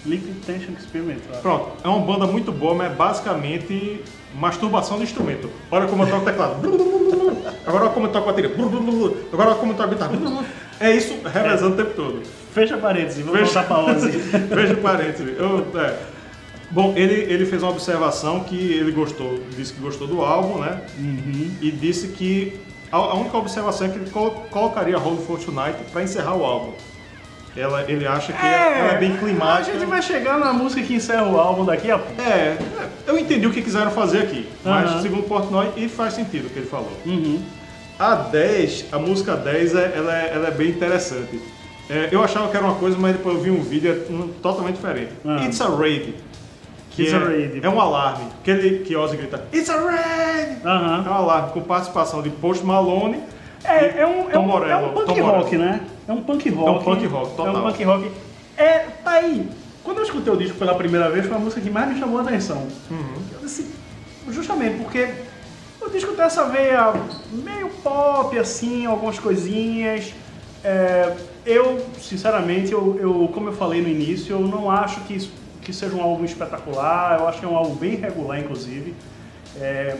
[0.05, 1.19] Liquid Tension Experiment.
[1.41, 4.01] Pronto, é uma banda muito boa, mas é basicamente
[4.35, 5.49] masturbação de instrumento.
[5.71, 6.55] Olha como eu toco o teclado.
[7.65, 8.51] Agora olha como eu toco a bateria.
[9.31, 10.11] Agora olha como eu toco a guitarra.
[10.79, 12.21] É isso revezando o tempo todo.
[12.53, 13.61] Fecha parênteses, vamos Fecha.
[13.61, 14.73] voltar pra Ozzy.
[14.73, 15.37] O parênteses.
[15.37, 15.95] Eu, é.
[16.71, 20.81] Bom, ele, ele fez uma observação que ele gostou, disse que gostou do álbum, né?
[20.99, 21.51] Uhum.
[21.61, 22.59] E disse que
[22.91, 26.43] a, a única observação é que ele colo- colocaria Hold for Tonight para encerrar o
[26.45, 26.73] álbum.
[27.57, 29.75] Ela, ele acha que ela é bem climática.
[29.75, 32.21] A gente vai chegar na música que encerra o álbum daqui a pouco.
[32.21, 32.55] É,
[33.09, 36.59] eu entendi o que quiseram fazer aqui, mas segundo Portnoy, e faz sentido o que
[36.59, 36.91] ele falou.
[37.05, 37.41] Uhum.
[37.97, 41.41] A 10, a música 10, é, ela, é, ela é bem interessante.
[41.89, 44.27] É, eu achava que era uma coisa, mas depois eu vi um vídeo é um-
[44.41, 45.11] totalmente diferente.
[45.25, 45.43] Ah.
[45.43, 46.13] It's a Raid.
[46.91, 47.59] Que It's é, a raid.
[47.65, 48.25] é um alarme.
[48.43, 50.61] Que, ele, que Ozzy grita, It's a Raid!
[50.63, 51.03] Aham.
[51.05, 53.19] É um alarme com participação de Post Malone.
[53.63, 55.81] É, é um, é um, é Morello, um punk rock, né?
[56.07, 56.67] É um punk rock.
[56.67, 57.55] É um punk rock, total.
[57.55, 58.11] É um punk rock.
[58.55, 59.49] É, tá aí.
[59.83, 62.19] Quando eu escutei o disco pela primeira vez, foi a música que mais me chamou
[62.19, 62.67] a atenção.
[62.91, 63.13] Uhum.
[63.33, 63.65] Eu disse,
[64.29, 65.09] justamente porque
[65.81, 66.93] o disco tem essa veia
[67.31, 70.13] meio pop, assim, algumas coisinhas.
[70.63, 71.15] É,
[71.45, 75.71] eu, sinceramente, eu, eu, como eu falei no início, eu não acho que, isso- que
[75.73, 77.19] seja um álbum espetacular.
[77.19, 78.93] Eu acho que é um álbum bem regular, inclusive.
[79.57, 79.95] É,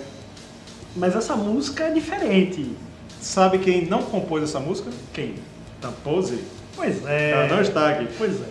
[0.96, 2.76] mas essa música é diferente.
[3.22, 4.90] Sabe quem não compôs essa música?
[5.14, 5.36] Quem?
[5.82, 6.44] Tampose.
[6.76, 7.32] Pois é.
[7.32, 8.08] Ela não está aqui.
[8.18, 8.46] Pois é.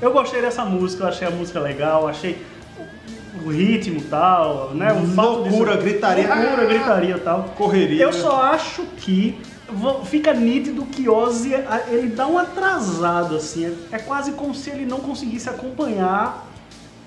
[0.00, 2.44] Eu gostei dessa música, eu achei a música legal, achei
[3.44, 4.92] o- ritmo e tal, né?
[4.92, 6.34] O Loucura, ser- gritaria.
[6.34, 7.44] Loucura, gritaria e tal.
[7.56, 8.02] Correria.
[8.02, 9.40] Eu só acho que
[10.06, 11.52] fica nítido que Ozzy,
[11.88, 13.66] ele dá um atrasado, assim.
[13.92, 16.46] É, é quase como se ele não conseguisse acompanhar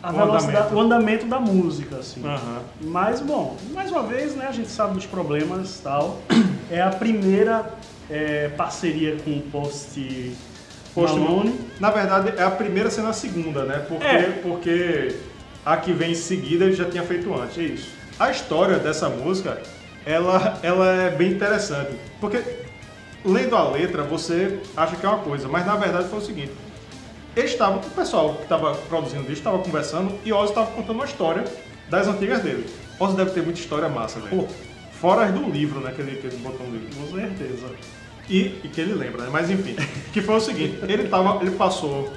[0.03, 0.75] a O velocidade, andamento.
[0.75, 2.25] o andamento da música, assim.
[2.25, 2.59] Aham.
[2.81, 6.19] Mas, bom, mais uma vez, né, a gente sabe dos problemas e tal.
[6.69, 7.73] É a primeira
[8.09, 10.33] é, parceria com o Post,
[10.93, 11.59] Post Malone.
[11.79, 13.85] Na verdade, é a primeira sendo a segunda, né?
[13.87, 14.23] Porque, É.
[14.43, 15.15] porque
[15.65, 17.57] a que vem em seguida ele já tinha feito antes.
[17.57, 17.89] É isso.
[18.19, 19.61] A história dessa música,
[20.05, 21.91] ela, ela é bem interessante.
[22.19, 22.41] Porque,
[23.23, 26.51] lendo a letra, você acha que é uma coisa, mas na verdade foi o seguinte.
[27.35, 31.05] Eles estavam, o pessoal que estava produzindo isso estava conversando e Ozzy estava contando uma
[31.05, 31.45] história
[31.89, 32.65] das antigas dele.
[32.99, 34.47] Ozzy deve ter muita história massa, velho.
[34.99, 35.93] Fora as do livro, né?
[35.95, 36.89] Que ele, que ele botou no livro.
[36.95, 37.67] Com certeza.
[38.29, 39.29] E, e que ele lembra, né?
[39.31, 39.75] Mas enfim,
[40.13, 42.13] que foi o seguinte, ele, tava, ele passou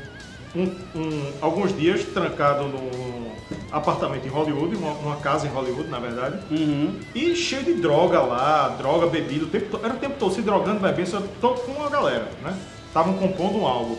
[0.54, 3.32] um- um- alguns dias trancado num
[3.72, 6.94] apartamento em Hollywood, uma, numa casa em Hollywood, na verdade, Uhum.
[7.14, 10.78] e cheio de droga lá, droga, bebida, o tempo, era o tempo todo se drogando,
[10.78, 11.20] bebendo, só
[11.54, 12.56] com uma galera, né?
[12.86, 13.96] Estavam compondo um álbum.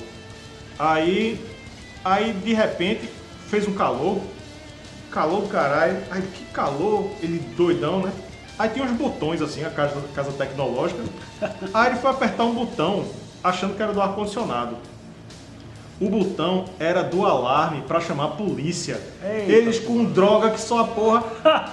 [0.79, 1.37] Aí,
[2.03, 3.09] aí de repente,
[3.49, 4.21] fez um calor,
[5.11, 8.13] calor do caralho, aí que calor, ele doidão, né?
[8.57, 11.01] Aí tinha uns botões assim, a casa, casa tecnológica.
[11.73, 13.05] Aí ele foi apertar um botão,
[13.43, 14.77] achando que era do ar-condicionado.
[15.99, 18.99] O botão era do alarme pra chamar a polícia.
[19.23, 19.51] Eita.
[19.51, 21.23] Eles com droga que só a porra.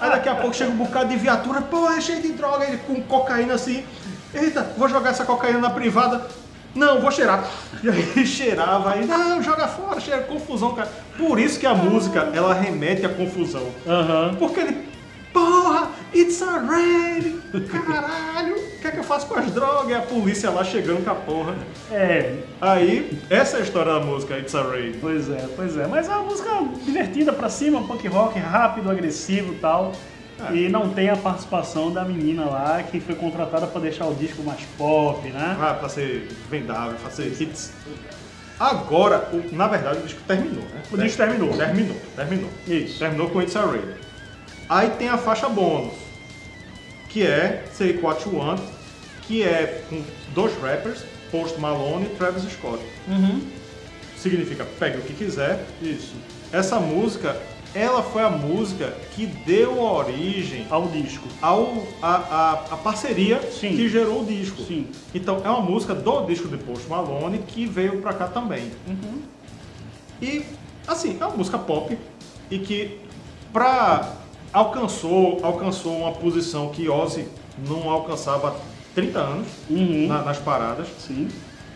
[0.00, 2.78] Aí daqui a pouco chega um bocado de viatura, pô, é cheio de droga, ele
[2.78, 3.84] com cocaína assim.
[4.32, 6.26] Eita, vou jogar essa cocaína na privada.
[6.74, 7.44] Não, vou cheirar.
[7.82, 10.88] E aí cheirava, aí, não, joga fora, cheira, confusão, cara.
[11.18, 13.66] Por isso que a música, ela remete à confusão.
[13.86, 14.36] Aham.
[14.38, 14.88] Porque ele,
[15.32, 19.90] porra, it's a raid, caralho, o que é que eu faço com as drogas?
[19.90, 21.54] E a polícia lá chegando com a porra.
[21.90, 24.98] É, Aí, essa é a história da música, it's a raid.
[25.00, 25.86] pois é, pois é.
[25.86, 26.50] Mas é uma música
[26.84, 29.92] divertida pra cima, punk rock, rápido, agressivo e tal.
[30.50, 30.54] É.
[30.54, 34.42] E não tem a participação da menina lá que foi contratada pra deixar o disco
[34.42, 35.56] mais pop, né?
[35.60, 37.72] Ah, pra ser vendável, pra ser hits.
[38.58, 40.82] Agora, na verdade, o disco terminou, né?
[40.90, 41.56] O disco terminou.
[41.56, 42.50] Terminou, terminou.
[42.66, 42.98] Isso.
[42.98, 44.01] Terminou com It's a Raid.
[44.72, 45.92] Aí tem a faixa bônus,
[47.10, 48.58] que é Say What You Want,
[49.20, 52.82] que é com dois rappers, Post Malone e Travis Scott.
[53.06, 53.42] Uhum.
[54.16, 55.66] Significa pegue o que quiser.
[55.82, 56.14] Isso.
[56.50, 57.36] Essa música,
[57.74, 61.28] ela foi a música que deu origem Ao disco.
[61.42, 63.76] ao, a, a, a parceria Sim.
[63.76, 64.62] que gerou o disco.
[64.62, 64.86] Sim.
[65.14, 68.70] Então é uma música do disco de Post Malone que veio pra cá também.
[68.88, 69.20] Uhum.
[70.22, 70.46] E
[70.88, 71.94] assim, é uma música pop
[72.50, 72.98] e que
[73.52, 74.21] pra
[74.52, 77.26] alcançou, alcançou uma posição que Ozzy
[77.68, 78.54] não alcançava há
[78.94, 80.06] 30 anos Uhum.
[80.08, 80.86] na- nas paradas.
[80.98, 81.28] Sim.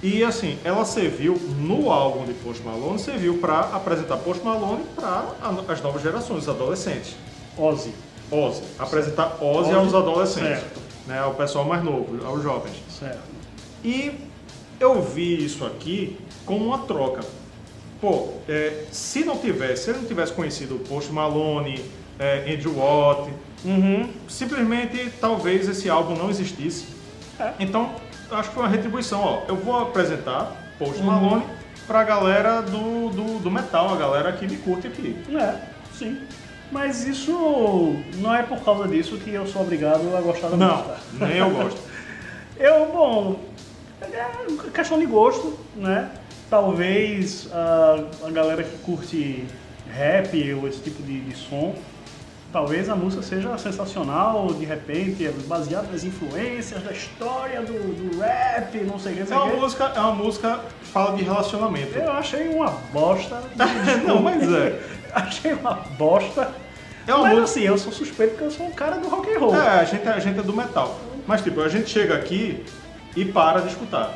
[0.02, 5.24] E assim, ela serviu no álbum de Post Malone, serviu pra apresentar Post Malone para
[5.68, 7.16] as novas gerações, os adolescentes.
[7.56, 7.92] Ozzy.
[8.30, 10.80] Ozzy, apresentar Ozzy, Ozzy, aos adolescentes, certo.
[11.06, 12.74] né, ao pessoal mais novo, aos jovens.
[12.90, 13.20] Certo.
[13.84, 14.12] E
[14.78, 17.20] eu vi isso aqui como uma troca.
[18.00, 21.80] Pô, é, se não tivesse, se ele não tivesse conhecido Post Malone,
[22.18, 23.30] é, Andrew Watt,
[23.64, 24.08] Uhum.
[24.28, 26.86] simplesmente talvez esse álbum não existisse.
[27.40, 27.52] É.
[27.58, 27.90] Então,
[28.30, 29.42] acho que foi uma retribuição, ó.
[29.48, 31.06] Eu vou apresentar Post Uhum.
[31.06, 31.42] Malone
[31.86, 35.16] pra galera do, do, do metal, a galera que me curte aqui.
[35.34, 35.54] É,
[35.94, 36.18] sim.
[36.70, 40.76] Mas isso não é por causa disso que eu sou obrigado a gostar da Não,
[40.76, 41.26] música.
[41.26, 41.80] nem eu gosto.
[42.58, 43.38] Eu, bom,
[44.00, 46.10] é questão de gosto, né?
[46.48, 49.44] Talvez a, a galera que curte
[49.92, 51.74] rap ou esse tipo de, de som,
[52.56, 58.18] talvez a música seja sensacional, de repente, é baseada nas influências da história do, do
[58.18, 59.56] rap, não sei o que, não É sei uma que.
[59.60, 61.98] música, é uma música que fala de relacionamento.
[61.98, 63.42] Eu achei uma bosta.
[64.08, 64.80] Não, mas é.
[65.12, 66.50] achei uma bosta.
[67.06, 69.30] É uma mas música- assim, eu sou suspeito porque eu sou um cara do rock
[69.34, 69.54] and roll.
[69.54, 70.98] É, a gente, a gente é do metal.
[71.26, 72.64] Mas tipo, a gente chega aqui
[73.14, 74.14] e para de escutar.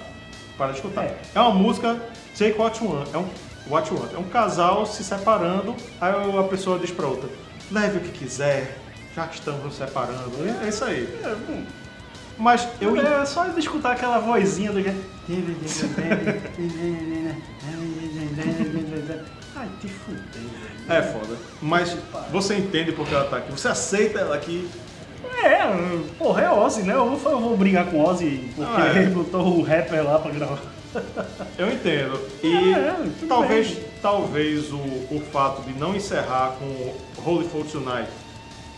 [0.57, 1.05] Para de escutar.
[1.05, 1.14] É.
[1.35, 1.94] É, uma música
[2.38, 3.09] Take What You Want.
[3.12, 3.26] É um,
[3.68, 4.14] what you want.
[4.14, 7.29] É um casal se separando, aí a pessoa diz pra outra,
[7.70, 8.78] leve o que quiser,
[9.14, 10.33] já que estamos nos separando.
[10.62, 11.09] É, é isso aí.
[11.22, 11.64] É, hum.
[12.38, 12.96] Mas eu.
[12.96, 14.78] É só de escutar aquela vozinha do.
[19.56, 20.50] Ai, te fudeu.
[20.88, 21.37] É foda.
[21.61, 21.96] Mas
[22.30, 23.50] você entende porque ela tá aqui.
[23.52, 24.68] Você aceita ela aqui.
[25.42, 25.61] É,
[26.18, 26.94] porra, é Ozzy, né?
[26.94, 29.02] Eu vou, eu vou brigar com Ozzy porque Ah, é.
[29.02, 30.59] ele botou um rapper lá pra gravar.
[31.59, 32.18] Eu entendo.
[32.42, 33.85] E É, tudo talvez, bem.
[34.03, 36.94] talvez o, o fato de não encerrar com
[37.31, 38.11] Holy For Tonight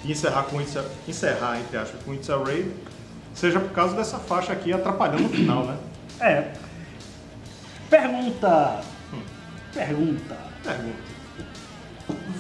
[0.05, 2.71] e encerrar com It's a, encerrar, entre aspas, com It's a Raid,
[3.35, 5.77] seja por causa dessa faixa aqui atrapalhando o final, né?
[6.21, 6.53] É.
[7.89, 8.81] Pergunta.
[9.73, 10.37] Pergunta.
[10.63, 11.13] Pergunta.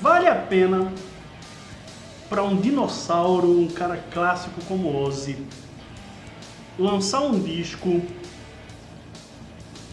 [0.00, 0.92] Vale a pena
[2.28, 5.36] para um dinossauro, um cara clássico como Ozzy,
[6.78, 8.02] lançar um disco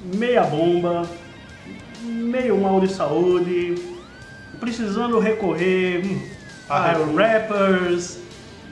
[0.02, 1.08] meia bomba,
[2.02, 3.76] meio mal de saúde,
[4.60, 6.28] precisando recorrer hum,
[6.70, 8.20] A a rappers,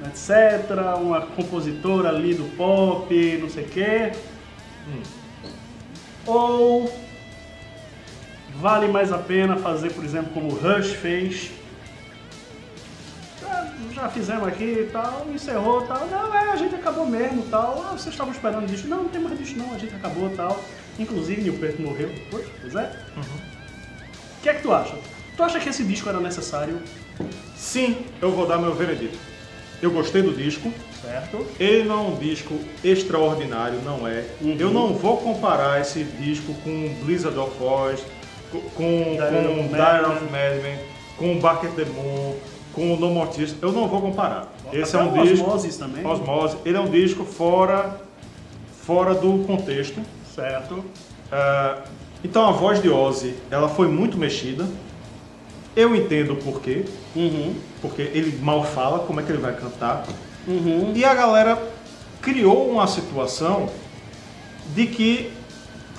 [0.05, 0.69] etc.,
[1.01, 4.11] uma compositora ali do pop, não sei o quê.
[4.87, 5.01] Hum.
[6.25, 7.07] Ou
[8.59, 11.51] vale mais a pena fazer, por exemplo, como o Rush fez.
[13.41, 16.07] Já, já fizemos aqui e tal, encerrou e tal.
[16.07, 17.83] Não, é, a gente acabou mesmo tal.
[17.87, 18.87] Ah, vocês estavam esperando disso.
[18.87, 20.59] Não, não tem mais disso não, a gente acabou tal.
[20.99, 22.91] Inclusive, Neil Peart morreu depois, pois é.
[23.17, 24.95] O que é que tu acha?
[25.35, 26.81] Tu acha que esse disco era necessário?
[27.55, 29.17] Sim, eu vou dar meu veredito.
[29.81, 30.71] Eu gostei do disco.
[31.01, 31.45] Certo?
[31.59, 34.25] Ele não é um disco extraordinário, não é.
[34.41, 34.55] Uhum.
[34.59, 38.03] Eu não vou comparar esse disco com Blizzard of Oz,
[38.51, 40.79] com, com, com of Dire of Madman,
[41.17, 42.35] com Bucket the Moon,
[42.73, 43.55] com No More Tears.
[43.61, 44.51] Eu não vou comparar.
[44.73, 45.45] Esse Até é um disco...
[45.45, 46.05] Osmosis também.
[46.05, 46.57] Osmose.
[46.65, 48.01] Ele é um disco fora,
[48.83, 50.01] fora do contexto.
[50.37, 50.85] Certo.
[51.31, 51.79] Ah,
[52.23, 54.67] então a voz de Ozzy, ela foi muito mexida.
[55.75, 57.55] Eu entendo o porquê, Uhum.
[57.81, 60.05] porque ele mal fala, como é que ele vai cantar.
[60.47, 60.91] Uhum.
[60.95, 61.57] E a galera
[62.21, 63.67] criou uma situação
[64.75, 65.31] de que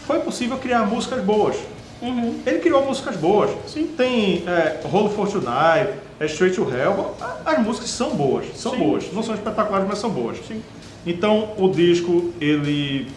[0.06, 1.56] foi possível criar músicas boas.
[2.00, 2.40] Uhum.
[2.46, 3.50] Ele criou músicas boas.
[3.66, 3.88] Sim.
[3.96, 7.16] Tem é, Roll for Tonight, é Straight to Hell.
[7.44, 8.78] As músicas são boas, são Sim.
[8.78, 9.12] boas.
[9.12, 10.38] Não são espetaculares, mas são boas.
[10.46, 10.62] Sim.
[11.06, 13.08] Então o disco, ele,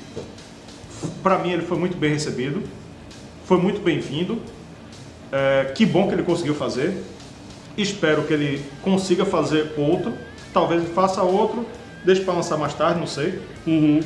[1.23, 2.63] para mim, ele foi muito bem recebido,
[3.45, 4.39] foi muito bem-vindo.
[5.31, 7.03] É, que bom que ele conseguiu fazer.
[7.77, 10.13] Espero que ele consiga fazer outro.
[10.53, 11.65] Talvez ele faça outro,
[12.03, 13.39] deixe para lançar mais tarde, não sei.
[13.65, 14.01] Uhum.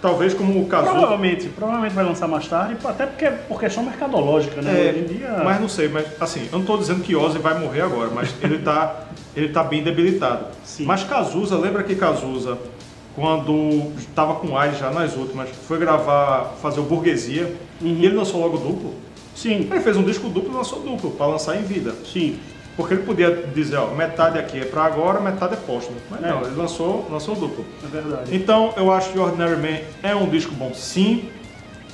[0.00, 0.90] Talvez como o Cazu.
[0.90, 4.70] Provavelmente, provavelmente vai lançar mais tarde, até porque por questão mercadológica, né?
[4.70, 5.40] É, Hoje em dia.
[5.42, 8.32] mas não sei, mas assim, eu não estou dizendo que Ozzy vai morrer agora, mas
[8.42, 10.46] ele tá, ele tá bem debilitado.
[10.64, 10.84] Sim.
[10.84, 12.58] Mas Cazuza, lembra que Cazuza,
[13.16, 17.88] quando estava com AIDS já nas últimas, foi gravar, fazer o Burguesia, Uhum.
[18.00, 18.94] e ele lançou logo duplo.
[19.34, 21.94] Sim, Ele fez um disco duplo e lançou duplo, para lançar em vida.
[22.12, 22.38] sim.
[22.76, 25.96] Porque ele podia dizer, ó, metade aqui é para agora, metade é póstumo.
[26.10, 26.28] Mas É.
[26.28, 27.64] não, ele lançou, lançou duplo.
[27.82, 28.36] É verdade.
[28.36, 31.24] Então, eu acho que Ordinary Man é um disco bom, sim,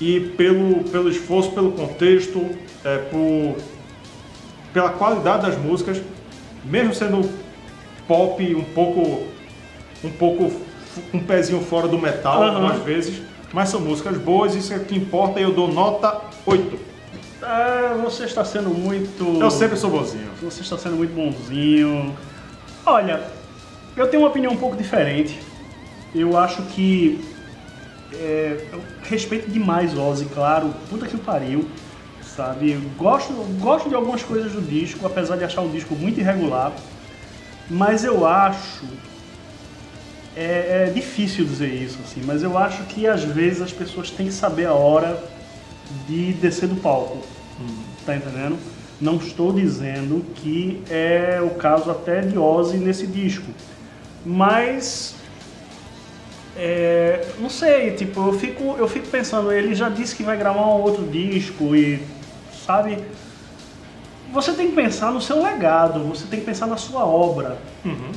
[0.01, 2.45] e pelo, pelo esforço, pelo contexto,
[2.85, 3.59] é, por,
[4.73, 6.03] pela qualidade das músicas,
[6.65, 7.31] mesmo sendo
[8.09, 9.23] pop um pouco,
[10.03, 10.51] um pouco
[11.13, 12.55] um pezinho fora do metal Aham.
[12.55, 16.21] algumas vezes, mas são músicas boas, isso é o que importa, e eu dou nota
[16.47, 16.79] 8.
[17.43, 19.25] Ah, você está sendo muito.
[19.41, 20.31] Eu sempre sou bonzinho.
[20.41, 22.15] Você está sendo muito bonzinho.
[22.87, 23.21] Olha,
[23.97, 25.41] eu tenho uma opinião um pouco diferente.
[26.15, 27.25] Eu acho que.
[28.13, 30.73] é, eu respeito demais Ozzy, claro.
[30.89, 31.69] Puta que pariu.
[32.23, 32.73] Sabe?
[32.73, 36.73] Eu Gosto, gosto de algumas coisas do disco, apesar de achar o disco muito irregular.
[37.69, 38.87] Mas eu acho.
[40.35, 44.27] É, é difícil dizer isso, assim, mas eu acho que às vezes as pessoas têm
[44.27, 45.23] que saber a hora
[46.09, 47.19] de descer do palco.
[48.05, 48.59] Tá entendendo?
[49.01, 53.51] Não estou dizendo que é o caso até de Ozzy nesse disco.
[54.25, 55.15] Mas.
[56.57, 60.67] é, não sei, tipo, eu fico, eu fico pensando, ele já disse que vai gravar
[60.67, 62.01] um outro disco e.
[62.65, 62.99] Sabe?
[64.33, 67.59] Você tem que pensar no seu legado, você tem que pensar na sua obra,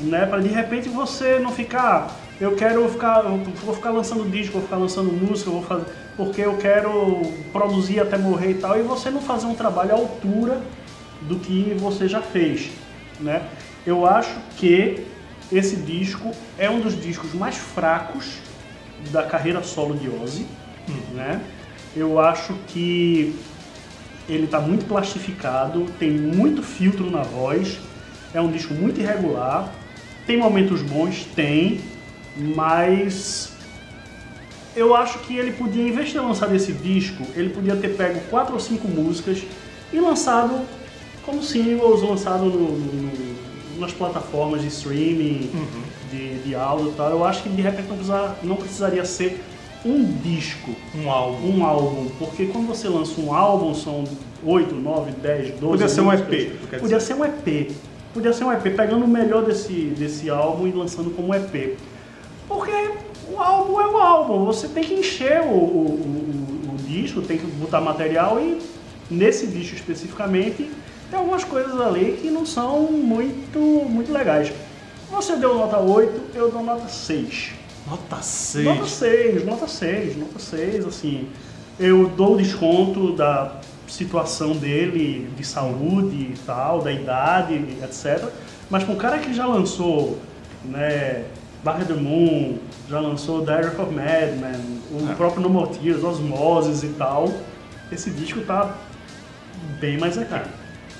[0.01, 0.25] né?
[0.25, 4.61] Para de repente você não ficar, eu quero ficar, eu vou ficar lançando disco, vou
[4.61, 9.09] ficar lançando música, vou fazer, porque eu quero produzir até morrer e tal, e você
[9.09, 10.61] não fazer um trabalho à altura
[11.21, 12.71] do que você já fez,
[13.19, 13.43] né?
[13.85, 15.05] Eu acho que
[15.51, 18.37] esse disco é um dos discos mais fracos
[19.11, 20.47] da carreira solo de Ozzy,
[21.13, 21.41] né?
[21.93, 23.35] Eu acho que
[24.27, 27.77] ele está muito plastificado, tem muito filtro na voz,
[28.33, 29.71] é um disco muito irregular,
[30.25, 31.79] tem momentos bons, tem,
[32.37, 33.51] mas
[34.75, 37.89] eu acho que ele podia, em vez de ter lançado esse disco, ele podia ter
[37.95, 39.43] pego quatro ou cinco músicas
[39.93, 40.61] e lançado
[41.25, 45.81] como singles, lançado no, no, nas plataformas de streaming, Uhum.
[46.11, 47.09] de, de áudio e tal.
[47.09, 49.41] Eu acho que de repente não, precisar, não precisaria ser
[49.85, 51.57] um disco, Um álbum.
[51.59, 54.03] um álbum, porque quando você lança um álbum são
[54.43, 56.11] 8, 9, 10, 12 Podia ser um.
[56.13, 57.71] EP, Podia ser um EP.
[58.13, 61.77] Podia ser um EP, pegando o melhor desse, desse álbum e lançando como EP.
[62.47, 62.71] Porque
[63.31, 67.37] o álbum é o álbum, você tem que encher o, o, o- o disco, tem
[67.37, 68.59] que botar material e
[69.09, 70.69] nesse disco especificamente
[71.09, 74.51] tem algumas coisas ali que não são muito, muito legais.
[75.11, 77.51] Você deu nota 8, eu dou nota 6.
[77.87, 78.65] Nota 6.
[78.65, 81.27] Nota 6, nota 6, nota 6, assim.
[81.79, 88.29] Eu dou o desconto da situação dele, de saúde e tal, da idade, etc.
[88.69, 90.17] Mas para um cara que já lançou,
[90.63, 91.25] né,
[91.63, 92.57] Barra the Moon,
[92.89, 94.59] já lançou Direct of Madman,
[94.91, 95.15] o É.
[95.15, 97.31] próprio No More Tears, Osmosis e tal,
[97.91, 98.75] esse disco tá
[99.79, 100.49] bem mais aqui.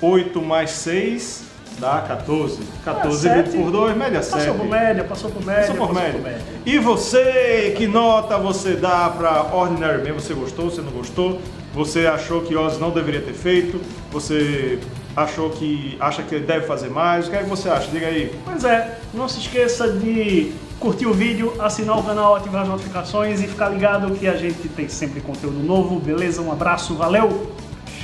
[0.00, 1.45] 8 mais 6
[1.78, 2.60] dá 14.
[2.84, 4.36] 14 Ah, dividido por 2, média 7.
[4.36, 6.40] Passou por média, passou por média, Passou por passou média.
[6.64, 10.14] E você, que nota você dá pra Ordinary Man?
[10.14, 11.40] Você gostou, você não gostou?
[11.74, 13.80] Você achou que Oz não deveria ter feito?
[14.10, 14.78] Você
[15.14, 17.26] achou que acha que ele deve fazer mais?
[17.26, 17.90] O que é que você acha?
[17.90, 18.34] Diga aí.
[18.44, 23.40] Pois é, não se esqueça de curtir o vídeo, assinar o canal, ativar as notificações
[23.40, 26.40] e ficar ligado que a gente tem sempre conteúdo novo, beleza?
[26.40, 27.50] Um abraço, valeu,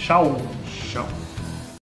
[0.01, 0.37] tchau!
[0.91, 1.07] Tchau.